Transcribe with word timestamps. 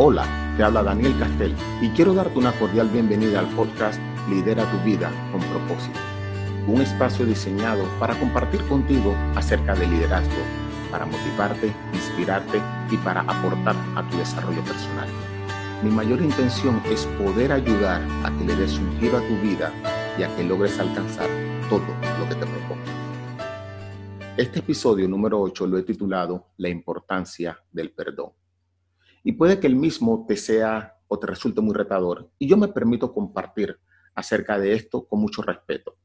Hola, 0.00 0.54
te 0.56 0.62
habla 0.62 0.84
Daniel 0.84 1.18
Castel 1.18 1.52
y 1.80 1.88
quiero 1.88 2.14
darte 2.14 2.38
una 2.38 2.52
cordial 2.52 2.88
bienvenida 2.88 3.40
al 3.40 3.48
podcast 3.48 4.00
Lidera 4.30 4.64
tu 4.70 4.78
vida 4.84 5.10
con 5.32 5.40
propósito. 5.40 5.98
Un 6.68 6.80
espacio 6.82 7.26
diseñado 7.26 7.82
para 7.98 8.16
compartir 8.16 8.62
contigo 8.68 9.12
acerca 9.34 9.74
de 9.74 9.88
liderazgo, 9.88 10.40
para 10.92 11.04
motivarte, 11.04 11.74
inspirarte 11.92 12.62
y 12.92 12.96
para 12.98 13.22
aportar 13.22 13.74
a 13.96 14.08
tu 14.08 14.18
desarrollo 14.18 14.62
personal. 14.62 15.08
Mi 15.82 15.90
mayor 15.90 16.22
intención 16.22 16.80
es 16.84 17.04
poder 17.20 17.50
ayudar 17.50 18.00
a 18.24 18.30
que 18.38 18.44
le 18.44 18.54
des 18.54 18.78
un 18.78 19.00
giro 19.00 19.18
a 19.18 19.26
tu 19.26 19.34
vida 19.40 19.72
y 20.16 20.22
a 20.22 20.36
que 20.36 20.44
logres 20.44 20.78
alcanzar 20.78 21.28
todo 21.68 21.82
lo 22.20 22.28
que 22.28 22.36
te 22.36 22.46
propongas. 22.46 22.88
Este 24.36 24.60
episodio 24.60 25.08
número 25.08 25.40
8 25.40 25.66
lo 25.66 25.76
he 25.76 25.82
titulado 25.82 26.50
La 26.58 26.68
importancia 26.68 27.58
del 27.72 27.90
perdón. 27.90 28.37
Y 29.24 29.32
puede 29.32 29.60
que 29.60 29.66
el 29.66 29.76
mismo 29.76 30.24
te 30.26 30.36
sea 30.36 30.96
o 31.08 31.18
te 31.18 31.26
resulte 31.26 31.60
muy 31.60 31.74
retador. 31.74 32.30
Y 32.38 32.48
yo 32.48 32.56
me 32.56 32.68
permito 32.68 33.12
compartir 33.12 33.78
acerca 34.14 34.58
de 34.58 34.74
esto 34.74 35.06
con 35.06 35.20
mucho 35.20 35.42
respeto, 35.42 35.96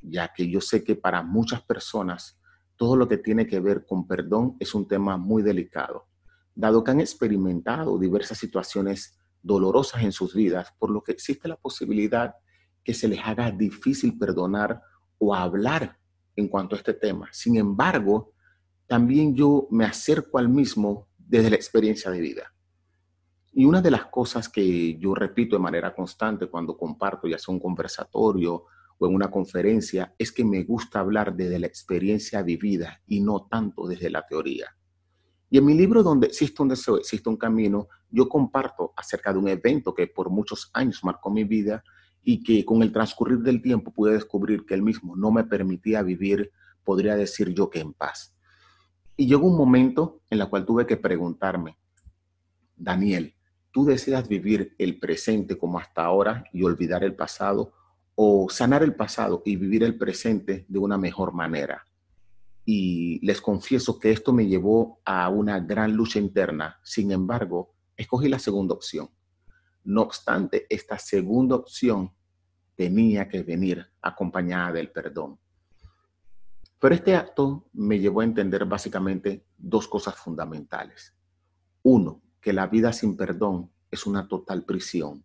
ya 0.00 0.32
que 0.32 0.48
yo 0.48 0.60
sé 0.60 0.84
que 0.84 0.94
para 0.94 1.22
muchas 1.22 1.62
personas 1.62 2.38
todo 2.76 2.96
lo 2.96 3.08
que 3.08 3.18
tiene 3.18 3.46
que 3.46 3.60
ver 3.60 3.84
con 3.86 4.06
perdón 4.06 4.56
es 4.60 4.74
un 4.74 4.86
tema 4.86 5.16
muy 5.16 5.42
delicado, 5.42 6.06
dado 6.54 6.84
que 6.84 6.90
han 6.90 7.00
experimentado 7.00 7.98
diversas 7.98 8.38
situaciones 8.38 9.18
dolorosas 9.42 10.02
en 10.02 10.12
sus 10.12 10.34
vidas, 10.34 10.72
por 10.78 10.90
lo 10.90 11.02
que 11.02 11.12
existe 11.12 11.48
la 11.48 11.56
posibilidad 11.56 12.34
que 12.84 12.94
se 12.94 13.08
les 13.08 13.20
haga 13.24 13.50
difícil 13.50 14.18
perdonar 14.18 14.80
o 15.18 15.34
hablar 15.34 15.98
en 16.36 16.48
cuanto 16.48 16.76
a 16.76 16.78
este 16.78 16.94
tema. 16.94 17.28
Sin 17.32 17.56
embargo, 17.56 18.32
también 18.86 19.34
yo 19.34 19.66
me 19.70 19.84
acerco 19.84 20.38
al 20.38 20.48
mismo 20.48 21.08
desde 21.18 21.50
la 21.50 21.56
experiencia 21.56 22.10
de 22.10 22.20
vida. 22.20 22.52
Y 23.58 23.64
una 23.64 23.80
de 23.80 23.90
las 23.90 24.04
cosas 24.08 24.50
que 24.50 24.98
yo 24.98 25.14
repito 25.14 25.56
de 25.56 25.62
manera 25.62 25.94
constante 25.94 26.46
cuando 26.46 26.76
comparto, 26.76 27.26
ya 27.26 27.38
sea 27.38 27.54
un 27.54 27.58
conversatorio 27.58 28.64
o 28.98 29.06
en 29.06 29.14
una 29.14 29.30
conferencia, 29.30 30.14
es 30.18 30.30
que 30.30 30.44
me 30.44 30.62
gusta 30.62 31.00
hablar 31.00 31.34
desde 31.34 31.58
la 31.58 31.66
experiencia 31.66 32.42
vivida 32.42 33.00
y 33.06 33.20
no 33.20 33.46
tanto 33.50 33.86
desde 33.86 34.10
la 34.10 34.26
teoría. 34.26 34.76
Y 35.48 35.56
en 35.56 35.64
mi 35.64 35.72
libro 35.72 36.02
Donde 36.02 36.26
existe 36.26 36.60
un 36.60 36.68
deseo, 36.68 36.98
existe 36.98 37.30
un 37.30 37.38
camino, 37.38 37.88
yo 38.10 38.28
comparto 38.28 38.92
acerca 38.94 39.32
de 39.32 39.38
un 39.38 39.48
evento 39.48 39.94
que 39.94 40.06
por 40.06 40.28
muchos 40.28 40.68
años 40.74 41.02
marcó 41.02 41.30
mi 41.30 41.44
vida 41.44 41.82
y 42.22 42.42
que 42.42 42.62
con 42.62 42.82
el 42.82 42.92
transcurrir 42.92 43.38
del 43.38 43.62
tiempo 43.62 43.90
pude 43.90 44.12
descubrir 44.12 44.66
que 44.66 44.74
el 44.74 44.82
mismo 44.82 45.16
no 45.16 45.30
me 45.30 45.44
permitía 45.44 46.02
vivir, 46.02 46.52
podría 46.84 47.16
decir 47.16 47.54
yo 47.54 47.70
que 47.70 47.80
en 47.80 47.94
paz. 47.94 48.36
Y 49.16 49.26
llegó 49.26 49.46
un 49.46 49.56
momento 49.56 50.20
en 50.28 50.42
el 50.42 50.48
cual 50.50 50.66
tuve 50.66 50.86
que 50.86 50.98
preguntarme, 50.98 51.78
Daniel, 52.76 53.32
tú 53.76 53.84
deseas 53.84 54.26
vivir 54.26 54.74
el 54.78 54.98
presente 54.98 55.58
como 55.58 55.78
hasta 55.78 56.02
ahora 56.02 56.46
y 56.50 56.62
olvidar 56.62 57.04
el 57.04 57.14
pasado 57.14 57.74
o 58.14 58.48
sanar 58.48 58.82
el 58.82 58.94
pasado 58.94 59.42
y 59.44 59.56
vivir 59.56 59.84
el 59.84 59.98
presente 59.98 60.64
de 60.66 60.78
una 60.78 60.96
mejor 60.96 61.34
manera. 61.34 61.84
Y 62.64 63.20
les 63.20 63.42
confieso 63.42 63.98
que 64.00 64.12
esto 64.12 64.32
me 64.32 64.46
llevó 64.46 65.02
a 65.04 65.28
una 65.28 65.60
gran 65.60 65.92
lucha 65.92 66.18
interna. 66.18 66.80
Sin 66.82 67.12
embargo, 67.12 67.74
escogí 67.98 68.30
la 68.30 68.38
segunda 68.38 68.72
opción. 68.72 69.10
No 69.84 70.00
obstante, 70.00 70.64
esta 70.70 70.98
segunda 70.98 71.56
opción 71.56 72.10
tenía 72.76 73.28
que 73.28 73.42
venir 73.42 73.86
acompañada 74.00 74.72
del 74.72 74.90
perdón. 74.90 75.38
Pero 76.80 76.94
este 76.94 77.14
acto 77.14 77.68
me 77.74 77.98
llevó 77.98 78.22
a 78.22 78.24
entender 78.24 78.64
básicamente 78.64 79.44
dos 79.58 79.86
cosas 79.86 80.14
fundamentales. 80.14 81.14
Uno, 81.82 82.22
que 82.46 82.52
la 82.52 82.68
vida 82.68 82.92
sin 82.92 83.16
perdón 83.16 83.72
es 83.90 84.06
una 84.06 84.28
total 84.28 84.64
prisión. 84.64 85.24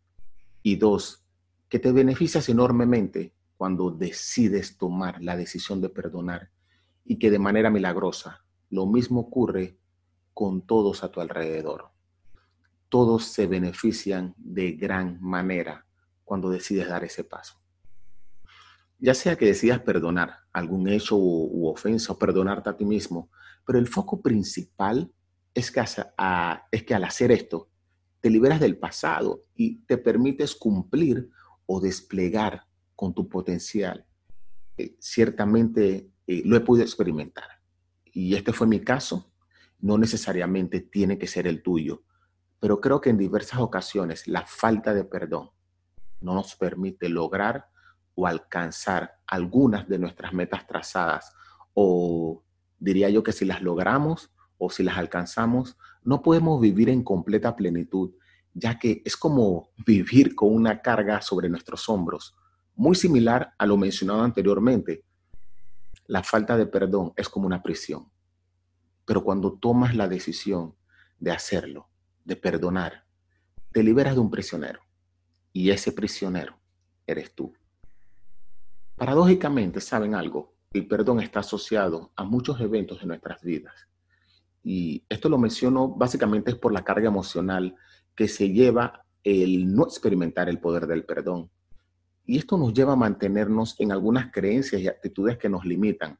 Y 0.64 0.78
dos, 0.78 1.24
que 1.70 1.78
te 1.78 1.92
beneficias 1.92 2.50
enormemente 2.50 3.36
cuando 3.58 3.92
decides 3.92 4.76
tomar 4.76 5.22
la 5.22 5.38
decisión 5.38 5.81
de 5.81 5.90
perdonar 5.90 6.50
y 7.06 7.20
que 7.20 7.30
de 7.30 7.38
manera 7.38 7.70
milagrosa 7.70 8.44
lo 8.72 8.88
mismo 8.88 9.20
ocurre 9.20 9.78
con 10.34 10.66
todos 10.66 11.04
a 11.04 11.12
tu 11.12 11.22
alrededor. 11.22 11.92
Todos 12.90 13.26
se 13.26 13.46
benefician 13.46 14.34
de 14.36 14.72
gran 14.72 15.22
manera 15.22 15.86
cuando 16.24 16.50
decides 16.50 16.88
dar 16.88 17.04
ese 17.04 17.24
paso. 17.24 17.62
Ya 18.98 19.14
sea 19.14 19.36
que 19.36 19.46
decidas 19.46 19.81
perdonar 19.81 20.38
algún 20.52 20.88
hecho 20.88 21.18
u, 21.18 21.68
ofensa 21.68 22.14
o 22.14 22.18
perdonarte 22.18 22.72
a 22.72 22.78
ti 22.78 22.84
mismo, 22.84 23.30
pero 23.64 23.78
el 23.78 23.88
foco 23.88 24.24
principal 24.24 25.14
es 25.53 25.72
que, 25.72 25.81
es 26.72 26.84
que 26.84 26.95
al 26.95 27.03
hacer 27.03 27.31
esto, 27.31 27.69
te 28.19 28.29
liberas 28.29 28.59
del 28.59 28.78
pasado 28.78 29.45
y 29.56 29.78
te 29.85 29.97
permites 29.97 30.56
cumplir 30.56 31.29
o 31.66 31.79
desplegar 31.79 32.67
con 32.95 33.13
tu 33.13 33.28
potencial. 33.28 34.06
Eh, 34.78 34.95
ciertamente 35.00 36.12
eh, 36.28 36.41
lo 36.45 36.56
he 36.56 36.62
podido 36.62 36.85
experimentar 36.85 37.62
y 38.13 38.35
este 38.35 38.53
fue 38.53 38.67
mi 38.67 38.79
caso. 38.79 39.34
No 39.79 39.97
necesariamente 39.97 40.79
tiene 40.79 41.17
que 41.17 41.28
ser 41.28 41.47
el 41.47 41.63
tuyo, 41.63 42.03
pero 42.59 42.79
creo 42.79 43.01
que 43.01 43.09
en 43.09 43.18
diversas 43.18 43.59
ocasiones 43.59 44.28
la 44.28 44.45
falta 44.45 44.94
de 44.94 45.03
perdón 45.03 45.50
no 46.19 46.35
nos 46.35 46.56
permite 46.56 47.09
lograr 47.09 47.66
o 48.13 48.28
alcanzar 48.28 49.16
algunas 49.25 49.88
de 49.89 49.97
nuestras 49.97 50.33
metas 50.33 50.68
trazadas 50.68 51.33
o 51.73 52.44
diría 52.78 53.09
yo 53.09 53.23
que 53.23 53.31
si 53.31 53.45
las 53.45 53.63
logramos 53.63 54.31
o 54.64 54.70
si 54.70 54.84
las 54.84 54.96
alcanzamos, 54.96 55.76
no 56.04 56.22
podemos 56.22 56.62
vivir 56.62 56.88
en 56.90 57.04
completa 57.04 57.56
plenitud, 57.56 58.12
ya 58.54 58.78
que 58.78 59.02
es 59.04 59.18
como 59.18 59.72
vivir 59.88 60.36
con 60.36 60.54
una 60.54 60.84
carga 60.84 61.20
sobre 61.20 61.50
nuestros 61.50 61.90
hombros, 61.90 62.36
muy 62.76 62.96
similar 62.96 63.56
a 63.58 63.66
lo 63.66 63.76
mencionado 63.76 64.22
anteriormente. 64.22 65.04
La 66.06 66.22
falta 66.22 66.58
de 66.58 66.68
perdón 66.68 67.12
es 67.16 67.28
como 67.28 67.48
una 67.48 67.64
prisión, 67.64 68.12
pero 69.04 69.24
cuando 69.24 69.54
tomas 69.54 69.96
la 69.96 70.08
decisión 70.08 70.76
de 71.18 71.32
hacerlo, 71.32 71.90
de 72.24 72.36
perdonar, 72.36 73.08
te 73.72 73.82
liberas 73.82 74.14
de 74.14 74.20
un 74.20 74.30
prisionero 74.30 74.82
y 75.52 75.72
ese 75.72 75.92
prisionero 75.92 76.56
eres 77.08 77.34
tú. 77.34 77.52
Paradójicamente, 78.96 79.82
¿saben 79.82 80.14
algo? 80.14 80.54
El 80.72 80.88
perdón 80.88 81.20
está 81.20 81.40
asociado 81.40 82.12
a 82.16 82.24
muchos 82.24 82.62
eventos 82.62 83.00
de 83.00 83.08
nuestras 83.08 83.42
vidas 83.42 83.88
y 84.64 85.04
esto 85.10 85.30
lo 85.30 85.38
menciono 85.38 85.90
básicamente 85.90 86.52
es 86.52 86.58
por 86.58 86.72
la 86.72 86.84
carga 86.84 87.08
emocional 87.08 87.76
que 88.16 88.28
se 88.28 88.50
lleva 88.50 89.06
el 89.24 89.74
no 89.74 89.84
experimentar 89.84 90.50
el 90.50 90.60
poder 90.60 90.88
del 90.88 91.06
perdón. 91.06 91.50
Y 92.26 92.38
esto 92.38 92.58
nos 92.58 92.74
lleva 92.74 92.94
a 92.94 92.98
mantenernos 92.98 93.80
en 93.80 93.92
algunas 93.92 94.32
creencias 94.32 94.82
y 94.82 94.88
actitudes 94.88 95.38
que 95.38 95.50
nos 95.50 95.66
limitan. 95.66 96.20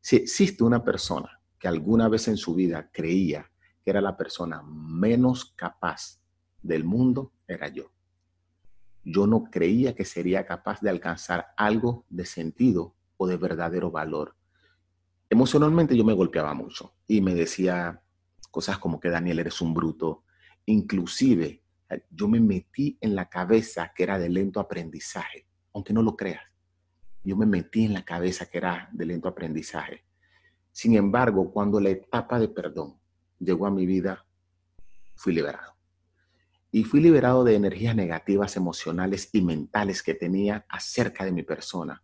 Si 0.00 0.16
existe 0.16 0.62
una 0.62 0.84
persona 0.84 1.40
que 1.58 1.66
alguna 1.66 2.08
vez 2.08 2.28
en 2.28 2.36
su 2.36 2.54
vida 2.54 2.90
creía 2.92 3.50
que 3.82 3.90
era 3.90 4.00
la 4.00 4.16
persona 4.16 4.62
menos 4.62 5.52
capaz 5.56 6.20
del 6.62 6.84
mundo, 6.84 7.32
era 7.46 7.68
yo. 7.68 7.90
Yo 9.02 9.26
no 9.26 9.44
creía 9.44 9.94
que 9.94 10.04
sería 10.04 10.46
capaz 10.46 10.80
de 10.80 10.90
alcanzar 10.90 11.48
algo 11.56 12.06
de 12.08 12.24
sentido 12.24 12.94
o 13.16 13.26
de 13.26 13.36
verdadero 13.36 13.90
valor 13.90 14.36
emocionalmente 15.34 15.96
yo 15.96 16.04
me 16.04 16.12
golpeaba 16.12 16.54
mucho 16.54 16.94
y 17.06 17.20
me 17.20 17.34
decía 17.34 18.00
cosas 18.50 18.78
como 18.78 19.00
que 19.00 19.10
Daniel 19.10 19.40
eres 19.40 19.60
un 19.60 19.74
bruto. 19.74 20.24
Inclusive 20.66 21.62
eh, 21.90 22.04
yo 22.08 22.28
me 22.28 22.40
metí 22.40 22.96
en 23.00 23.14
la 23.14 23.28
cabeza 23.28 23.92
que 23.94 24.04
era 24.04 24.18
de 24.18 24.28
lento 24.28 24.60
aprendizaje, 24.60 25.46
aunque 25.74 25.92
no 25.92 26.02
lo 26.02 26.16
creas. 26.16 26.42
Yo 27.24 27.36
me 27.36 27.46
metí 27.46 27.84
en 27.84 27.94
la 27.94 28.04
cabeza 28.04 28.46
que 28.46 28.58
era 28.58 28.88
de 28.92 29.06
lento 29.06 29.28
aprendizaje. 29.28 30.04
Sin 30.70 30.94
embargo, 30.94 31.50
cuando 31.52 31.80
la 31.80 31.90
etapa 31.90 32.38
de 32.38 32.48
perdón 32.48 32.98
llegó 33.40 33.66
a 33.66 33.70
mi 33.70 33.86
vida, 33.86 34.24
fui 35.16 35.34
liberado. 35.34 35.74
Y 36.70 36.84
fui 36.84 37.00
liberado 37.00 37.44
de 37.44 37.54
energías 37.54 37.96
negativas 37.96 38.56
emocionales 38.56 39.30
y 39.32 39.40
mentales 39.40 40.02
que 40.02 40.14
tenía 40.14 40.64
acerca 40.68 41.24
de 41.24 41.32
mi 41.32 41.42
persona. 41.42 42.02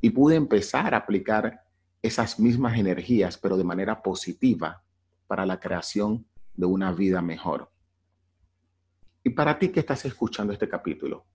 Y 0.00 0.10
pude 0.10 0.36
empezar 0.36 0.94
a 0.94 0.98
aplicar 0.98 1.65
esas 2.06 2.38
mismas 2.38 2.78
energías, 2.78 3.38
pero 3.38 3.56
de 3.56 3.64
manera 3.64 4.02
positiva 4.02 4.82
para 5.26 5.46
la 5.46 5.58
creación 5.60 6.26
de 6.54 6.66
una 6.66 6.92
vida 6.92 7.20
mejor. 7.22 7.70
Y 9.22 9.30
para 9.30 9.58
ti 9.58 9.68
que 9.68 9.80
estás 9.80 10.04
escuchando 10.04 10.52
este 10.52 10.68
capítulo, 10.68 11.26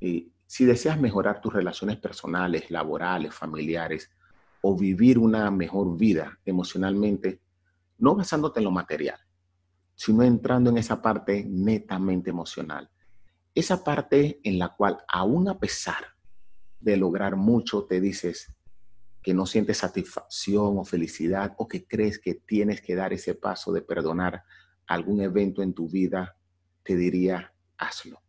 y 0.00 0.32
si 0.46 0.64
deseas 0.64 0.98
mejorar 1.00 1.40
tus 1.40 1.52
relaciones 1.52 1.96
personales, 1.98 2.70
laborales, 2.70 3.34
familiares, 3.34 4.10
o 4.62 4.76
vivir 4.76 5.18
una 5.18 5.50
mejor 5.50 5.96
vida 5.96 6.38
emocionalmente, 6.44 7.40
no 7.98 8.14
basándote 8.14 8.60
en 8.60 8.64
lo 8.64 8.70
material, 8.70 9.18
sino 9.94 10.22
entrando 10.22 10.70
en 10.70 10.78
esa 10.78 11.00
parte 11.00 11.44
netamente 11.44 12.30
emocional. 12.30 12.90
Esa 13.54 13.84
parte 13.84 14.40
en 14.42 14.58
la 14.58 14.70
cual, 14.74 14.98
aún 15.08 15.48
a 15.48 15.58
pesar 15.58 16.04
de 16.80 16.96
lograr 16.96 17.36
mucho, 17.36 17.84
te 17.84 18.00
dices, 18.00 18.55
que 19.26 19.34
no 19.34 19.44
sientes 19.44 19.78
satisfacción 19.78 20.78
o 20.78 20.84
felicidad 20.84 21.52
o 21.58 21.66
que 21.66 21.84
crees 21.84 22.20
que 22.20 22.34
tienes 22.34 22.80
que 22.80 22.94
dar 22.94 23.12
ese 23.12 23.34
paso 23.34 23.72
de 23.72 23.82
perdonar 23.82 24.44
algún 24.86 25.20
evento 25.20 25.64
en 25.64 25.74
tu 25.74 25.88
vida, 25.88 26.36
te 26.84 26.94
diría, 26.94 27.52
hazlo. 27.76 28.22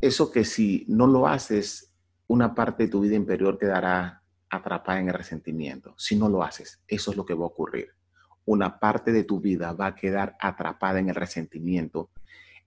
Eso 0.00 0.30
que 0.30 0.44
si 0.44 0.84
no 0.86 1.08
lo 1.08 1.26
haces, 1.26 1.92
una 2.28 2.54
parte 2.54 2.84
de 2.84 2.90
tu 2.90 3.00
vida 3.00 3.16
interior 3.16 3.58
quedará 3.58 4.22
atrapada 4.48 5.00
en 5.00 5.08
el 5.08 5.14
resentimiento. 5.14 5.96
Si 5.98 6.14
no 6.14 6.28
lo 6.28 6.44
haces, 6.44 6.80
eso 6.86 7.10
es 7.10 7.16
lo 7.16 7.26
que 7.26 7.34
va 7.34 7.42
a 7.42 7.48
ocurrir. 7.48 7.88
Una 8.44 8.78
parte 8.78 9.10
de 9.10 9.24
tu 9.24 9.40
vida 9.40 9.72
va 9.72 9.86
a 9.88 9.94
quedar 9.96 10.36
atrapada 10.38 11.00
en 11.00 11.08
el 11.08 11.16
resentimiento, 11.16 12.10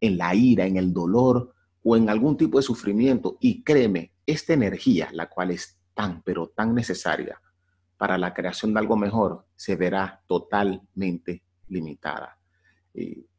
en 0.01 0.17
la 0.17 0.35
ira, 0.35 0.65
en 0.65 0.75
el 0.75 0.91
dolor 0.91 1.55
o 1.81 1.95
en 1.95 2.09
algún 2.09 2.35
tipo 2.35 2.57
de 2.57 2.63
sufrimiento. 2.63 3.37
Y 3.39 3.63
créeme, 3.63 4.11
esta 4.25 4.51
energía, 4.51 5.07
la 5.13 5.29
cual 5.29 5.51
es 5.51 5.74
tan, 5.95 6.21
pero 6.21 6.49
tan 6.49 6.75
necesaria 6.75 7.41
para 7.97 8.17
la 8.17 8.33
creación 8.33 8.73
de 8.73 8.79
algo 8.79 8.95
mejor, 8.95 9.45
se 9.55 9.75
verá 9.75 10.21
totalmente 10.27 11.41
limitada. 11.69 12.37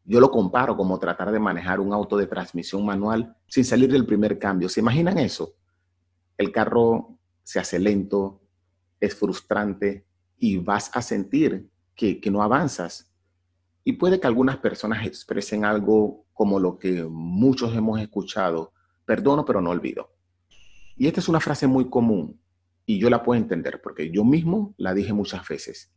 yo 0.05 0.21
lo 0.21 0.31
comparo 0.31 0.77
como 0.77 0.99
tratar 0.99 1.31
de 1.33 1.39
manejar 1.39 1.81
un 1.81 1.93
auto 1.93 2.17
de 2.17 2.27
transmisión 2.27 2.85
manual 2.85 3.37
sin 3.49 3.65
salir 3.65 3.91
del 3.91 4.07
primer 4.07 4.39
cambio. 4.39 4.69
¿Se 4.69 4.81
imaginan 4.81 5.19
eso? 5.19 5.55
El 6.37 6.53
carro 6.53 7.19
se 7.43 7.59
hace 7.59 7.79
lento, 7.79 8.41
es 9.01 9.15
frustrante 9.15 10.07
y 10.39 10.59
vas 10.59 10.91
a 10.95 11.03
sentir 11.03 11.69
que, 11.95 12.21
que 12.21 12.31
no 12.31 12.43
avanzas. 12.43 13.11
Y 13.85 13.93
puede 13.93 14.21
que 14.21 14.27
algunas 14.27 14.59
personas 14.59 15.07
expresen 15.07 15.65
algo 15.65 16.25
como 16.33 16.59
lo 16.61 16.79
que 16.79 17.05
muchos 17.05 17.75
hemos 17.75 18.01
escuchado, 18.01 18.73
perdono 19.05 19.45
pero 19.45 19.61
no 19.61 19.71
olvido. 19.71 20.11
Y 20.97 21.07
esta 21.07 21.21
es 21.21 21.29
una 21.29 21.41
frase 21.41 21.67
muy 21.67 21.89
común 21.89 22.41
y 22.87 22.99
yo 22.99 23.11
la 23.11 23.23
puedo 23.23 23.41
entender 23.41 23.83
porque 23.83 24.11
yo 24.11 24.25
mismo 24.25 24.75
la 24.79 24.95
dije 24.95 25.13
muchas 25.13 25.47
veces. 25.47 25.93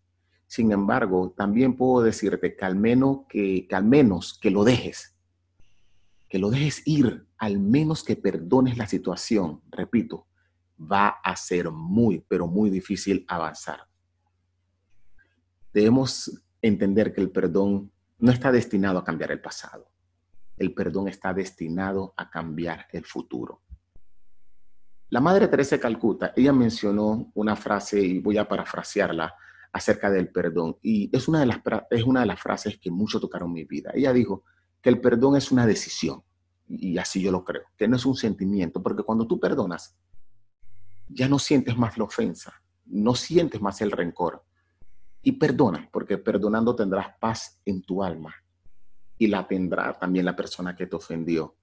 Sin 0.47 0.71
embargo, 0.71 1.35
también 1.37 1.77
puedo 1.77 2.03
decirte 2.03 2.55
que 2.55 2.65
al 2.65 2.75
menos 2.75 3.19
que, 3.29 3.67
al 3.71 3.85
menos 3.85 4.37
que 4.39 4.49
lo 4.49 4.63
dejes, 4.63 5.15
que 6.27 6.39
lo 6.39 6.49
dejes 6.49 6.81
ir, 6.85 7.27
al 7.37 7.59
menos 7.59 8.03
que 8.03 8.15
perdones 8.15 8.77
la 8.77 8.87
situación, 8.87 9.61
repito, 9.69 10.27
va 10.79 11.09
a 11.23 11.35
ser 11.35 11.69
muy, 11.69 12.25
pero 12.27 12.47
muy 12.47 12.71
difícil 12.71 13.23
avanzar. 13.27 13.81
Debemos 15.71 16.41
entender 16.63 17.13
que 17.13 17.21
el 17.21 17.29
perdón 17.29 17.91
no 18.17 18.31
está 18.31 18.51
destinado 18.51 18.97
a 18.97 19.03
cambiar 19.03 19.31
el 19.31 19.39
pasado. 19.39 19.91
El 20.57 20.73
perdón 20.73 21.07
está 21.07 21.33
destinado 21.33 22.13
a 22.17 22.29
cambiar 22.31 22.87
el 22.91 23.05
futuro. 23.05 23.61
La 25.11 25.21
Madre 25.21 25.47
Teresa 25.47 25.75
de 25.75 25.81
Calcuta, 25.81 26.33
ella 26.35 26.53
mencionó 26.53 27.31
una 27.33 27.55
frase, 27.55 27.99
y 27.99 28.19
voy 28.19 28.37
a 28.37 28.47
parafrasearla, 28.47 29.33
acerca 29.71 30.09
del 30.09 30.31
perdón. 30.31 30.77
Y 30.81 31.15
es 31.15 31.27
una 31.27 31.39
de 31.39 31.45
las, 31.47 31.59
es 31.89 32.03
una 32.03 32.21
de 32.21 32.25
las 32.27 32.39
frases 32.39 32.77
que 32.79 32.91
mucho 32.91 33.19
tocaron 33.19 33.51
mi 33.51 33.63
vida. 33.65 33.91
Ella 33.93 34.13
dijo 34.13 34.43
que 34.81 34.89
el 34.89 35.01
perdón 35.01 35.35
es 35.35 35.51
una 35.51 35.65
decisión. 35.65 36.23
Y 36.67 36.97
así 36.99 37.21
yo 37.21 37.31
lo 37.31 37.43
creo, 37.43 37.63
que 37.75 37.87
no 37.87 37.95
es 37.95 38.05
un 38.05 38.15
sentimiento, 38.15 38.81
porque 38.83 39.03
cuando 39.03 39.25
tú 39.25 39.39
perdonas, 39.39 39.97
ya 41.07 41.27
no 41.27 41.39
sientes 41.39 41.75
más 41.75 41.97
la 41.97 42.03
ofensa, 42.03 42.61
no 42.85 43.15
sientes 43.15 43.59
más 43.59 43.81
el 43.81 43.91
rencor. 43.91 44.43
Y 45.23 45.33
perdona, 45.33 45.89
porque 45.91 46.19
perdonando 46.19 46.75
tendrás 46.75 47.17
paz 47.19 47.59
en 47.65 47.81
tu 47.81 48.03
alma. 48.03 48.33
Y 49.17 49.27
la 49.27 49.47
tendrá 49.47 49.97
también 49.97 50.25
la 50.25 50.35
persona 50.35 50.75
que 50.75 50.85
te 50.85 50.95
ofendió. 50.95 51.55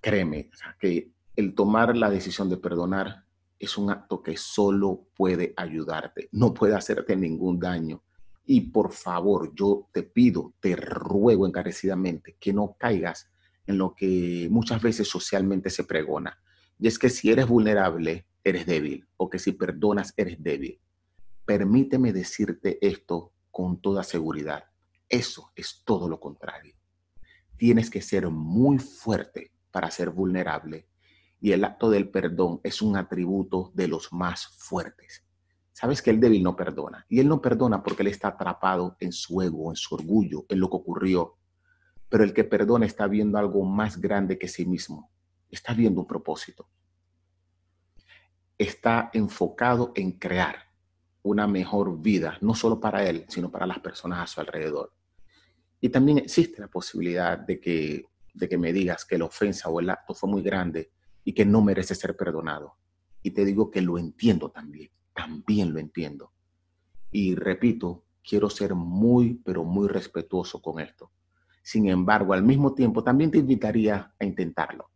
Créeme, 0.00 0.50
que 0.78 1.12
el 1.40 1.54
tomar 1.54 1.96
la 1.96 2.10
decisión 2.10 2.48
de 2.48 2.58
perdonar 2.58 3.24
es 3.58 3.76
un 3.76 3.90
acto 3.90 4.22
que 4.22 4.36
solo 4.36 5.08
puede 5.16 5.52
ayudarte, 5.56 6.28
no 6.32 6.54
puede 6.54 6.74
hacerte 6.74 7.16
ningún 7.16 7.58
daño. 7.58 8.02
Y 8.46 8.60
por 8.62 8.92
favor, 8.92 9.52
yo 9.54 9.88
te 9.92 10.02
pido, 10.02 10.54
te 10.60 10.76
ruego 10.76 11.46
encarecidamente 11.46 12.36
que 12.38 12.52
no 12.52 12.76
caigas 12.78 13.30
en 13.66 13.78
lo 13.78 13.94
que 13.94 14.48
muchas 14.50 14.82
veces 14.82 15.08
socialmente 15.08 15.70
se 15.70 15.84
pregona. 15.84 16.38
Y 16.78 16.88
es 16.88 16.98
que 16.98 17.10
si 17.10 17.30
eres 17.30 17.46
vulnerable, 17.46 18.26
eres 18.44 18.66
débil, 18.66 19.06
o 19.16 19.28
que 19.28 19.38
si 19.38 19.52
perdonas, 19.52 20.14
eres 20.16 20.42
débil. 20.42 20.80
Permíteme 21.44 22.12
decirte 22.12 22.78
esto 22.86 23.32
con 23.50 23.80
toda 23.80 24.02
seguridad. 24.02 24.64
Eso 25.08 25.52
es 25.54 25.82
todo 25.84 26.08
lo 26.08 26.20
contrario. 26.20 26.74
Tienes 27.56 27.90
que 27.90 28.00
ser 28.00 28.28
muy 28.30 28.78
fuerte 28.78 29.52
para 29.70 29.90
ser 29.90 30.10
vulnerable 30.10 30.89
y 31.40 31.52
el 31.52 31.64
acto 31.64 31.90
del 31.90 32.10
perdón 32.10 32.60
es 32.62 32.82
un 32.82 32.96
atributo 32.96 33.72
de 33.74 33.88
los 33.88 34.12
más 34.12 34.46
fuertes. 34.46 35.24
Sabes 35.72 36.02
que 36.02 36.10
el 36.10 36.20
débil 36.20 36.42
no 36.42 36.54
perdona 36.54 37.06
y 37.08 37.20
él 37.20 37.28
no 37.28 37.40
perdona 37.40 37.82
porque 37.82 38.02
él 38.02 38.08
está 38.08 38.28
atrapado 38.28 38.96
en 39.00 39.12
su 39.12 39.40
ego, 39.40 39.70
en 39.70 39.76
su 39.76 39.94
orgullo, 39.94 40.44
en 40.48 40.60
lo 40.60 40.68
que 40.68 40.76
ocurrió. 40.76 41.38
Pero 42.10 42.24
el 42.24 42.34
que 42.34 42.44
perdona 42.44 42.84
está 42.84 43.06
viendo 43.06 43.38
algo 43.38 43.64
más 43.64 43.98
grande 43.98 44.38
que 44.38 44.48
sí 44.48 44.66
mismo, 44.66 45.10
está 45.48 45.72
viendo 45.72 46.00
un 46.02 46.06
propósito. 46.06 46.68
Está 48.58 49.10
enfocado 49.14 49.92
en 49.94 50.12
crear 50.12 50.56
una 51.22 51.46
mejor 51.46 52.00
vida, 52.00 52.36
no 52.42 52.54
solo 52.54 52.78
para 52.78 53.08
él, 53.08 53.24
sino 53.28 53.50
para 53.50 53.66
las 53.66 53.78
personas 53.78 54.18
a 54.18 54.26
su 54.26 54.40
alrededor. 54.40 54.92
Y 55.80 55.88
también 55.88 56.18
existe 56.18 56.60
la 56.60 56.68
posibilidad 56.68 57.38
de 57.38 57.58
que, 57.58 58.04
de 58.34 58.48
que 58.48 58.58
me 58.58 58.72
digas 58.72 59.06
que 59.06 59.16
la 59.16 59.24
ofensa 59.24 59.70
o 59.70 59.80
el 59.80 59.88
acto 59.88 60.12
fue 60.12 60.28
muy 60.28 60.42
grande 60.42 60.90
y 61.24 61.32
que 61.32 61.44
no 61.44 61.62
merece 61.62 61.94
ser 61.94 62.16
perdonado. 62.16 62.76
Y 63.22 63.32
te 63.32 63.44
digo 63.44 63.70
que 63.70 63.80
lo 63.80 63.98
entiendo 63.98 64.50
también, 64.50 64.90
también 65.14 65.72
lo 65.72 65.78
entiendo. 65.78 66.32
Y 67.10 67.34
repito, 67.34 68.04
quiero 68.22 68.48
ser 68.48 68.74
muy, 68.74 69.34
pero 69.44 69.64
muy 69.64 69.88
respetuoso 69.88 70.60
con 70.62 70.80
esto. 70.80 71.10
Sin 71.62 71.88
embargo, 71.88 72.32
al 72.32 72.42
mismo 72.42 72.74
tiempo, 72.74 73.04
también 73.04 73.30
te 73.30 73.38
invitaría 73.38 74.14
a 74.18 74.24
intentarlo, 74.24 74.90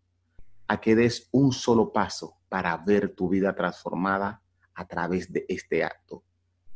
a 0.69 0.81
que 0.81 0.95
des 0.95 1.29
un 1.33 1.53
solo 1.53 1.93
paso 1.93 2.39
para 2.49 2.77
ver 2.79 3.15
tu 3.15 3.29
vida 3.29 3.55
transformada 3.55 4.43
a 4.75 4.87
través 4.87 5.33
de 5.33 5.45
este 5.49 5.85
acto. 5.85 6.25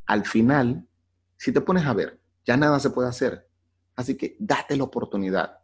Al 0.06 0.26
final, 0.26 0.86
si 1.36 1.52
te 1.52 1.60
pones 1.60 1.84
a 1.86 1.94
ver, 1.94 2.20
ya 2.44 2.56
nada 2.56 2.78
se 2.80 2.90
puede 2.90 3.08
hacer. 3.08 3.48
Así 3.96 4.16
que 4.16 4.36
date 4.38 4.76
la 4.76 4.84
oportunidad 4.84 5.58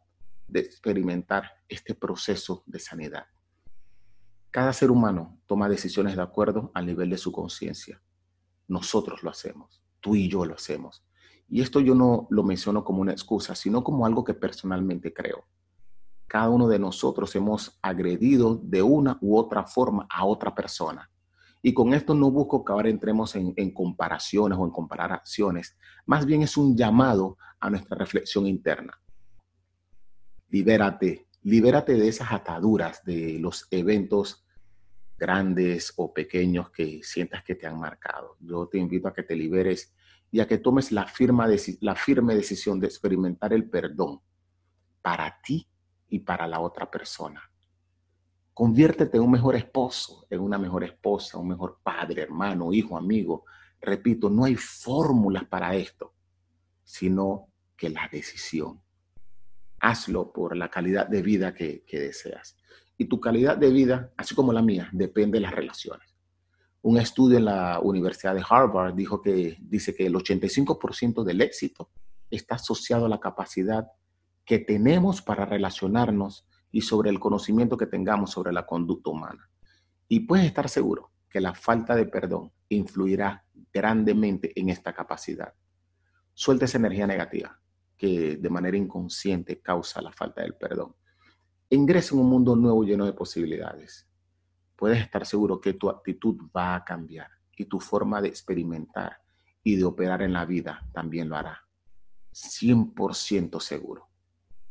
de 0.46 0.60
experimentar 0.60 1.50
este 1.68 1.94
proceso 1.94 2.62
de 2.66 2.78
sanidad. 2.78 3.26
Cada 4.54 4.72
ser 4.72 4.92
humano 4.92 5.40
toma 5.46 5.68
decisiones 5.68 6.14
de 6.14 6.22
acuerdo 6.22 6.70
al 6.74 6.86
nivel 6.86 7.10
de 7.10 7.18
su 7.18 7.32
conciencia. 7.32 8.00
Nosotros 8.68 9.24
lo 9.24 9.30
hacemos, 9.30 9.82
tú 9.98 10.14
y 10.14 10.28
yo 10.28 10.44
lo 10.44 10.54
hacemos. 10.54 11.04
Y 11.48 11.60
esto 11.60 11.80
yo 11.80 11.96
no 11.96 12.28
lo 12.30 12.44
menciono 12.44 12.84
como 12.84 13.00
una 13.00 13.10
excusa, 13.10 13.56
sino 13.56 13.82
como 13.82 14.06
algo 14.06 14.22
que 14.22 14.32
personalmente 14.32 15.12
creo. 15.12 15.48
Cada 16.28 16.50
uno 16.50 16.68
de 16.68 16.78
nosotros 16.78 17.34
hemos 17.34 17.80
agredido 17.82 18.54
de 18.62 18.80
una 18.80 19.18
u 19.20 19.36
otra 19.36 19.64
forma 19.64 20.06
a 20.08 20.24
otra 20.24 20.54
persona. 20.54 21.10
Y 21.60 21.74
con 21.74 21.92
esto 21.92 22.14
no 22.14 22.30
busco 22.30 22.64
que 22.64 22.70
ahora 22.70 22.90
entremos 22.90 23.34
en, 23.34 23.72
comparaciones 23.72 24.56
o 24.56 24.64
en 24.64 24.70
comparar 24.70 25.10
acciones. 25.10 25.76
Más 26.06 26.26
bien 26.26 26.42
es 26.42 26.56
un 26.56 26.76
llamado 26.76 27.38
a 27.58 27.70
nuestra 27.70 27.98
reflexión 27.98 28.46
interna. 28.46 29.02
Libérate, 30.48 31.26
libérate 31.42 31.94
de 31.94 32.06
esas 32.06 32.30
ataduras, 32.30 33.02
de 33.02 33.40
los 33.40 33.66
eventos 33.72 34.43
grandes 35.16 35.92
o 35.96 36.12
pequeños 36.12 36.70
que 36.70 37.02
sientas 37.02 37.42
que 37.44 37.54
te 37.54 37.66
han 37.66 37.78
marcado. 37.78 38.36
Yo 38.40 38.66
te 38.66 38.78
invito 38.78 39.08
a 39.08 39.14
que 39.14 39.22
te 39.22 39.36
liberes 39.36 39.94
y 40.30 40.40
a 40.40 40.46
que 40.46 40.58
tomes 40.58 40.90
la, 40.90 41.06
firme 41.06 42.34
decisión 42.34 42.80
de 42.80 42.86
experimentar 42.86 43.52
el 43.52 43.68
perdón 43.68 44.20
para 45.00 45.40
ti 45.42 45.68
y 46.08 46.20
para 46.20 46.46
la 46.46 46.60
otra 46.60 46.90
persona. 46.90 47.42
Conviértete 48.52 49.16
en 49.16 49.24
un 49.24 49.30
mejor 49.30 49.56
esposo, 49.56 50.26
en 50.30 50.40
una 50.40 50.58
mejor 50.58 50.84
esposa, 50.84 51.38
un 51.38 51.48
mejor 51.48 51.80
padre, 51.82 52.22
hermano, 52.22 52.72
hijo, 52.72 52.96
amigo. 52.96 53.44
Repito, 53.80 54.30
no 54.30 54.44
hay 54.44 54.56
fórmulas 54.56 55.44
para 55.44 55.74
esto, 55.74 56.14
sino 56.82 57.48
que 57.76 57.90
la 57.90 58.08
decisión. 58.10 58.80
Hazlo 59.80 60.32
por 60.32 60.56
la 60.56 60.70
calidad 60.70 61.08
de 61.08 61.22
vida 61.22 61.52
que 61.52 61.84
deseas 61.90 62.56
y 62.96 63.06
tu 63.06 63.20
calidad 63.20 63.56
de 63.56 63.70
vida, 63.70 64.12
así 64.16 64.34
como 64.34 64.52
la 64.52 64.62
mía, 64.62 64.88
depende 64.92 65.38
de 65.38 65.42
las 65.42 65.54
relaciones. 65.54 66.14
Un 66.82 66.98
estudio 66.98 67.38
en 67.38 67.46
la 67.46 67.80
Universidad 67.80 68.34
de 68.34 68.44
Harvard 68.48 68.94
dijo 68.94 69.20
que, 69.22 69.56
dice 69.60 69.94
que 69.94 70.06
el 70.06 70.14
85% 70.14 71.24
del 71.24 71.40
éxito 71.40 71.90
está 72.30 72.56
asociado 72.56 73.06
a 73.06 73.08
la 73.08 73.20
capacidad 73.20 73.86
que 74.44 74.58
tenemos 74.58 75.22
para 75.22 75.46
relacionarnos 75.46 76.46
y 76.70 76.82
sobre 76.82 77.10
el 77.10 77.18
conocimiento 77.18 77.76
que 77.76 77.86
tengamos 77.86 78.32
sobre 78.32 78.52
la 78.52 78.66
conducta 78.66 79.10
humana. 79.10 79.48
Y 80.08 80.20
puedes 80.20 80.46
estar 80.46 80.68
seguro 80.68 81.12
que 81.30 81.40
la 81.40 81.54
falta 81.54 81.96
de 81.96 82.06
perdón 82.06 82.52
influirá 82.68 83.44
grandemente 83.72 84.52
en 84.58 84.68
esta 84.68 84.92
capacidad. 84.92 85.54
Suelta 86.34 86.66
esa 86.66 86.78
energía 86.78 87.06
negativa 87.06 87.58
que 87.96 88.36
de 88.36 88.50
manera 88.50 88.76
inconsciente 88.76 89.60
causa 89.60 90.02
la 90.02 90.12
falta 90.12 90.42
del 90.42 90.54
perdón 90.54 90.94
ingresa 91.70 92.14
en 92.14 92.20
un 92.20 92.28
mundo 92.28 92.56
nuevo 92.56 92.84
lleno 92.84 93.04
de 93.06 93.12
posibilidades. 93.12 94.06
Puedes 94.76 95.00
estar 95.00 95.24
seguro 95.26 95.60
que 95.60 95.74
tu 95.74 95.88
actitud 95.88 96.36
va 96.54 96.74
a 96.74 96.84
cambiar 96.84 97.28
y 97.56 97.66
tu 97.66 97.80
forma 97.80 98.20
de 98.20 98.28
experimentar 98.28 99.18
y 99.62 99.76
de 99.76 99.84
operar 99.84 100.22
en 100.22 100.32
la 100.32 100.44
vida 100.44 100.86
también 100.92 101.28
lo 101.28 101.36
hará. 101.36 101.66
100% 102.32 103.60
seguro. 103.60 104.08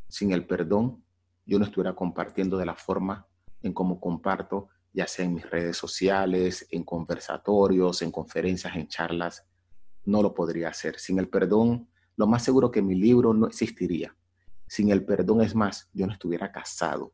Sin 0.08 0.32
el 0.32 0.46
perdón, 0.46 1.04
yo 1.46 1.58
no 1.58 1.66
estuviera 1.66 1.96
compartiendo 1.96 2.58
de 2.58 2.66
la 2.66 2.76
forma 2.76 3.28
en 3.62 3.74
cómo 3.74 4.00
comparto, 4.00 4.70
ya 4.92 5.08
sea 5.08 5.26
en 5.26 5.34
mis 5.34 5.50
redes 5.50 5.78
sociales, 5.78 6.68
en 6.70 6.84
conversatorios, 6.84 8.02
en 8.02 8.12
conferencias, 8.12 8.76
en 8.76 8.88
charlas. 8.88 9.46
No 10.06 10.22
lo 10.22 10.34
podría 10.34 10.70
hacer. 10.70 11.00
Sin 11.00 11.18
el 11.18 11.30
perdón, 11.30 11.90
lo 12.16 12.28
más 12.28 12.44
seguro 12.44 12.70
que 12.70 12.82
mi 12.82 12.96
libro 12.96 13.34
no 13.34 13.48
existiría. 13.48 14.16
Sin 14.74 14.90
el 14.90 15.06
perdón 15.06 15.42
es 15.44 15.54
más, 15.54 15.88
yo 15.94 16.08
no 16.08 16.14
estuviera 16.14 16.52
casado. 16.52 17.14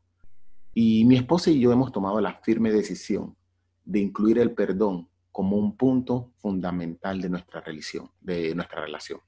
Y 0.74 1.04
mi 1.04 1.18
esposa 1.18 1.51
y 1.51 1.60
yo 1.60 1.74
hemos 1.74 1.92
tomado 1.92 2.22
la 2.22 2.36
firme 2.36 2.72
decisión 2.72 3.36
de 3.84 4.00
incluir 4.00 4.39
el 4.39 4.54
perdón 4.54 5.10
como 5.30 5.58
un 5.58 5.75
punto 5.75 6.32
fundamental 6.38 7.20
de 7.20 7.28
nuestra 7.28 7.60
religión, 7.60 8.12
de 8.22 8.56
nuestra 8.56 8.80
relación. 8.80 9.20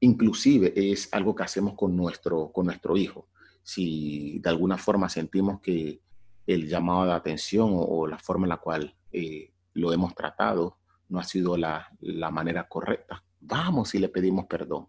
Inclusive 0.00 0.74
es 0.76 1.08
algo 1.14 1.34
que 1.34 1.44
hacemos 1.44 1.72
con 1.76 1.96
nuestro, 1.96 2.52
con 2.52 2.66
nuestro 2.66 2.94
hijo. 2.94 3.30
Si 3.62 4.38
de 4.40 4.50
alguna 4.50 4.76
forma 4.76 5.08
sentimos 5.08 5.62
que 5.62 6.02
el 6.46 6.68
llamado 6.68 7.06
de 7.06 7.12
atención 7.12 7.70
o, 7.72 8.06
la 8.06 8.18
forma 8.18 8.44
en 8.44 8.50
la 8.50 8.58
cual 8.58 8.94
eh, 9.12 9.50
lo 9.72 9.94
hemos 9.94 10.14
tratado 10.14 10.76
no 11.08 11.20
ha 11.20 11.24
sido 11.24 11.56
la, 11.56 11.88
la 12.00 12.30
manera 12.30 12.68
correcta, 12.68 13.24
vamos 13.40 13.94
y 13.94 13.98
le 13.98 14.10
pedimos 14.10 14.44
perdón 14.44 14.88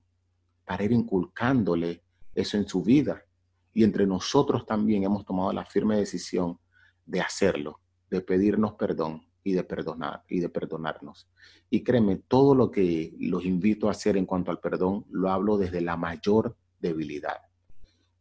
para 0.72 0.86
ir 0.86 0.94
inculcándole 0.94 2.02
eso 2.34 2.56
en 2.56 2.66
su 2.66 2.82
vida. 2.82 3.26
Y 3.74 3.84
entre 3.84 4.08
nosotros 4.08 4.66
también 4.66 5.04
hemos 5.04 5.26
tomado 5.26 5.52
la 5.52 5.66
firme 5.66 5.98
decisión 5.98 6.60
de 7.06 7.20
hacerlo, 7.20 7.82
de 8.10 8.22
pedirnos 8.22 8.76
perdón 8.76 9.28
y 9.44 9.52
de 9.52 9.66
perdonar 9.66 10.24
y 10.30 10.40
de 10.40 10.48
perdonarnos. 10.48 11.28
Y 11.70 11.84
créeme, 11.84 12.24
todo 12.26 12.56
lo 12.56 12.72
que 12.72 13.14
los 13.20 13.44
invito 13.44 13.90
a 13.90 13.92
hacer 13.92 14.16
en 14.16 14.26
cuanto 14.26 14.50
al 14.50 14.62
perdón 14.62 15.06
lo 15.10 15.30
hablo 15.30 15.58
desde 15.58 15.82
la 15.82 15.98
mayor 15.98 16.56
debilidad. 16.80 17.42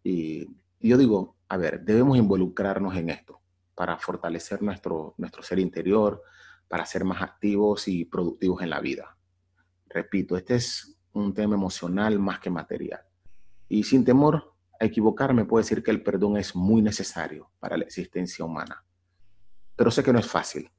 Y, 0.03 0.49
yo 0.81 0.99
digo, 0.99 1.37
a 1.49 1.57
ver, 1.57 1.85
debemos 1.85 2.19
involucrarnos 2.19 2.97
en 2.97 3.11
esto 3.11 3.41
para 3.77 3.97
fortalecer 3.97 4.61
nuestro, 4.61 5.15
nuestro 5.19 5.45
ser 5.45 5.61
interior, 5.61 6.21
para 6.67 6.85
ser 6.85 7.05
más 7.05 7.23
activos 7.23 7.87
y 7.87 8.07
productivos 8.07 8.61
en 8.63 8.71
la 8.71 8.81
vida. 8.81 9.17
Repito, 9.89 10.37
este 10.37 10.57
es 10.57 10.97
un 11.13 11.35
tema 11.35 11.55
emocional 11.55 12.19
más 12.19 12.41
que 12.41 12.51
material. 12.51 13.03
Y 13.69 13.85
sin 13.85 14.05
temor 14.05 14.55
a 14.79 14.85
equivocarme, 14.85 15.45
puedo 15.45 15.63
decir 15.63 15.83
que 15.83 15.91
el 15.91 16.03
perdón 16.03 16.37
es 16.37 16.55
muy 16.55 16.83
necesario 16.83 17.51
para 17.59 17.77
la 17.77 17.85
existencia 17.85 18.45
humana. 18.45 18.85
Pero 19.77 19.91
sé 19.91 20.03
que 20.03 20.13
no 20.13 20.19
es 20.19 20.27
fácil. 20.27 20.71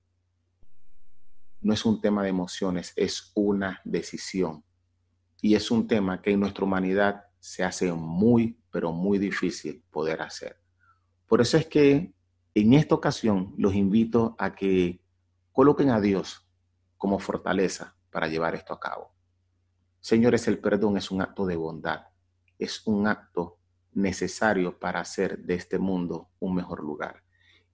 No 1.61 1.73
es 1.73 1.85
un 1.85 2.01
tema 2.01 2.23
de 2.23 2.29
emociones, 2.29 2.93
es 2.95 3.31
una 3.35 3.81
decisión. 3.85 4.63
Y 5.41 5.55
es 5.55 5.71
un 5.71 5.87
tema 5.87 6.21
que 6.21 6.31
en 6.31 6.39
nuestra 6.39 6.65
humanidad 6.65 7.25
se 7.39 7.63
hace 7.63 7.91
muy, 7.91 8.59
pero 8.71 8.91
muy 8.91 9.19
difícil 9.19 9.83
poder 9.91 10.21
hacer. 10.21 10.61
Por 11.27 11.41
eso 11.41 11.57
es 11.57 11.65
que 11.65 12.13
en 12.53 12.73
esta 12.73 12.95
ocasión 12.95 13.53
los 13.57 13.73
invito 13.73 14.35
a 14.37 14.53
que 14.53 15.01
coloquen 15.51 15.89
a 15.89 16.01
Dios 16.01 16.47
como 16.97 17.19
fortaleza 17.19 17.95
para 18.11 18.27
llevar 18.27 18.55
esto 18.55 18.73
a 18.73 18.79
cabo. 18.79 19.13
Señores, 20.01 20.47
el 20.47 20.57
perdón 20.57 20.97
es 20.97 21.11
un 21.11 21.21
acto 21.21 21.45
de 21.45 21.55
bondad, 21.55 22.07
es 22.57 22.85
un 22.87 23.05
acto 23.05 23.59
necesario 23.93 24.79
para 24.79 24.99
hacer 24.99 25.37
de 25.37 25.53
este 25.53 25.77
mundo 25.77 26.31
un 26.39 26.55
mejor 26.55 26.83
lugar. 26.83 27.23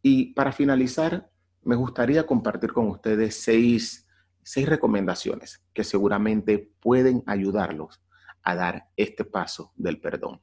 Y 0.01 0.33
para 0.33 0.51
finalizar, 0.51 1.31
me 1.63 1.77
gustaría 1.77 2.25
compartir 2.25 2.73
con 2.73 2.89
ustedes 2.89 3.41
seis, 3.41 4.05
seis 4.43 4.67
recomendaciones 4.67 5.63
que 5.73 5.85
seguramente 5.85 6.73
pueden 6.81 7.23
ayudarlos 7.27 8.01
a 8.43 8.55
dar 8.55 8.89
este 8.97 9.23
paso 9.23 9.71
del 9.75 10.01
perdón. 10.01 10.41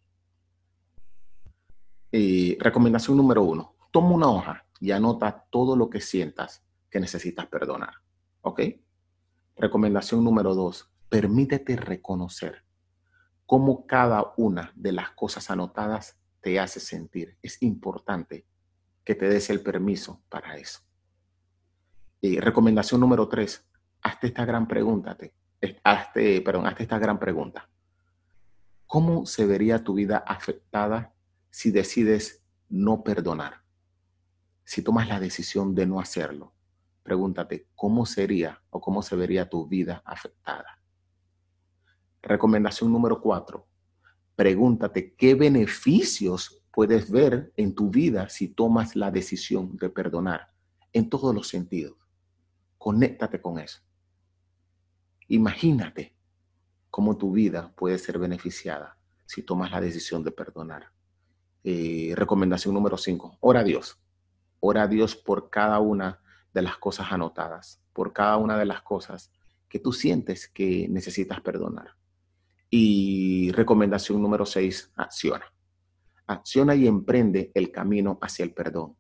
Eh, 2.13 2.57
recomendación 2.61 3.17
número 3.17 3.43
uno, 3.43 3.77
toma 3.91 4.11
una 4.11 4.29
hoja 4.29 4.67
y 4.81 4.91
anota 4.91 5.47
todo 5.51 5.77
lo 5.77 5.91
que 5.91 6.01
sientas 6.01 6.65
que 6.89 6.99
necesitas 6.99 7.47
perdonar. 7.47 7.95
¿Ok? 8.41 8.61
Recomendación 9.57 10.25
número 10.25 10.55
dos, 10.55 10.94
permítete 11.15 11.77
reconocer 11.77 12.65
cómo 13.47 13.87
cada 13.87 14.35
una 14.37 14.73
de 14.75 14.91
las 14.91 15.11
cosas 15.11 15.49
anotadas 15.49 16.19
te 16.41 16.59
hace 16.59 16.81
sentir. 16.81 17.39
Es 17.41 17.63
importante 17.63 18.49
que 19.05 19.15
te 19.15 19.29
des 19.29 19.49
el 19.49 19.61
permiso 19.61 20.25
para 20.29 20.57
eso. 20.57 20.81
Y 22.21 22.41
recomendación 22.41 23.01
número 23.01 23.29
tres, 23.29 23.65
hazte 24.03 24.27
esta 24.27 24.45
gran 24.45 24.67
pregunta, 24.67 25.17
hazte, 25.85 26.41
perdón, 26.41 26.67
hazte 26.67 26.83
esta 26.83 26.99
gran 26.99 27.21
pregunta. 27.21 27.71
¿Cómo 28.85 29.25
se 29.25 29.47
vería 29.47 29.85
tu 29.85 29.95
vida 29.95 30.17
afectada 30.17 31.15
si 31.49 31.71
decides 31.71 32.43
no 32.69 33.05
perdonar? 33.05 33.63
Si 34.65 34.83
tomas 34.83 35.09
la 35.09 35.21
decisión 35.21 35.77
de 35.77 35.87
no 35.87 36.01
hacerlo, 36.01 36.55
pregúntate, 37.05 37.69
¿cómo 37.77 38.05
sería 38.05 38.61
o 38.71 38.81
cómo 38.81 39.01
se 39.01 39.15
vería 39.15 39.49
tu 39.49 39.69
vida 39.69 40.03
afectada? 40.05 40.81
Recomendación 42.27 42.91
número 42.91 43.21
cuatro, 43.21 43.67
pregúntate 44.35 45.15
qué 45.15 45.35
beneficios 45.35 46.63
puedes 46.73 47.11
ver 47.11 47.53
en 47.59 47.75
tu 47.75 47.91
vida 47.91 48.31
si 48.31 48.49
tomas 48.49 48.97
la 48.97 49.11
decisión 49.11 49.77
de 49.77 49.91
perdonar 49.91 50.49
en 50.95 51.11
todos 51.11 51.35
los 51.35 51.49
sentidos. 51.49 51.99
Conéctate 52.79 53.43
con 53.43 53.59
eso. 53.59 53.83
Imagínate 55.29 56.17
cómo 56.91 57.19
tu 57.19 57.31
vida 57.31 57.75
puede 57.77 57.99
ser 57.99 58.19
beneficiada 58.19 58.97
si 59.27 59.43
tomas 59.43 59.71
la 59.71 59.83
decisión 59.83 60.25
de 60.25 60.31
perdonar. 60.31 60.93
Eh, 61.63 62.15
recomendación 62.17 62.73
número 62.73 62.97
5. 62.97 63.37
Ora 63.41 63.61
a 63.61 63.65
Dios. 63.65 64.01
Ora 64.61 64.85
a 64.85 64.89
Dios 64.89 65.15
por 65.15 65.51
cada 65.51 65.79
una 65.79 66.23
de 66.55 66.63
las 66.63 66.79
cosas 66.79 67.13
anotadas, 67.13 67.83
por 67.93 68.15
cada 68.15 68.39
una 68.39 68.57
de 68.57 68.65
las 68.65 68.81
cosas 68.81 69.31
que 69.69 69.79
tú 69.79 69.93
sientes 69.93 70.49
que 70.49 70.89
necesitas 70.89 71.43
perdonar. 71.43 71.97
Y 72.77 73.53
recomendación 73.53 74.21
número 74.21 74.45
6. 74.45 74.95
Acciona. 74.97 75.45
Acciona 76.27 76.75
y 76.75 76.89
emprende 76.89 77.53
el 77.55 77.71
camino 77.71 78.19
hacia 78.21 78.45
el 78.45 78.53
perdón. 78.53 78.97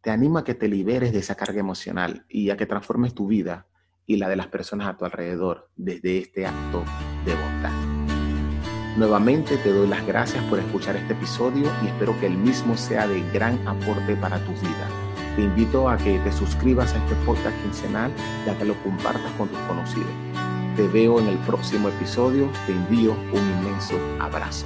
Te 0.00 0.08
animo 0.08 0.38
a 0.38 0.44
que 0.44 0.54
te 0.54 0.66
liberes 0.66 1.12
de 1.12 1.18
esa 1.18 1.34
carga 1.34 1.60
emocional 1.60 2.24
y 2.30 2.48
a 2.48 2.56
que 2.56 2.64
transformes 2.64 3.12
tu 3.14 3.26
vida 3.26 3.66
y 4.06 4.16
la 4.16 4.26
de 4.30 4.36
las 4.36 4.46
personas 4.46 4.88
a 4.88 4.96
tu 4.96 5.04
alrededor 5.04 5.68
desde 5.76 6.16
este 6.16 6.46
acto 6.46 6.82
de 7.26 7.34
bondad. 7.34 8.96
Nuevamente 8.96 9.58
te 9.58 9.70
doy 9.70 9.86
las 9.86 10.06
gracias 10.06 10.42
por 10.44 10.60
escuchar 10.60 10.96
este 10.96 11.12
episodio 11.12 11.70
y 11.84 11.88
espero 11.88 12.18
que 12.20 12.26
el 12.26 12.38
mismo 12.38 12.74
sea 12.74 13.06
de 13.06 13.20
gran 13.32 13.68
aporte 13.68 14.16
para 14.16 14.42
tu 14.46 14.52
vida. 14.52 14.88
Te 15.36 15.42
invito 15.42 15.90
a 15.90 15.98
que 15.98 16.18
te 16.20 16.32
suscribas 16.32 16.94
a 16.94 17.04
este 17.04 17.16
podcast 17.26 17.54
quincenal 17.62 18.10
y 18.46 18.48
a 18.48 18.56
que 18.56 18.64
lo 18.64 18.82
compartas 18.82 19.30
con 19.32 19.46
tus 19.50 19.58
conocidos. 19.58 20.49
Te 20.80 20.88
veo 20.88 21.20
en 21.20 21.28
el 21.28 21.36
próximo 21.40 21.90
episodio. 21.90 22.50
Te 22.64 22.72
envío 22.72 23.12
un 23.12 23.50
inmenso 23.58 23.96
abrazo. 24.18 24.64